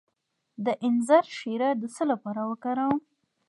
د 0.65 0.67
انځر 0.85 1.25
شیره 1.37 1.69
د 1.81 1.83
څه 1.95 2.03
لپاره 2.11 2.41
وکاروم؟ 2.51 2.99